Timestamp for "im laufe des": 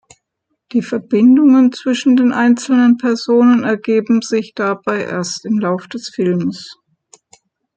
5.45-6.09